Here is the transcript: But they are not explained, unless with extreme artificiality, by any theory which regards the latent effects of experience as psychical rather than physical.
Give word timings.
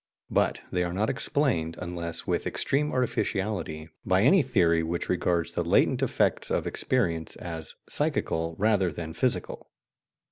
But 0.31 0.63
they 0.71 0.83
are 0.83 0.93
not 0.95 1.11
explained, 1.11 1.77
unless 1.79 2.25
with 2.25 2.47
extreme 2.47 2.91
artificiality, 2.91 3.87
by 4.03 4.23
any 4.23 4.41
theory 4.41 4.81
which 4.81 5.09
regards 5.09 5.51
the 5.51 5.63
latent 5.63 6.01
effects 6.01 6.49
of 6.49 6.65
experience 6.65 7.35
as 7.35 7.75
psychical 7.87 8.55
rather 8.57 8.91
than 8.91 9.13
physical. 9.13 9.69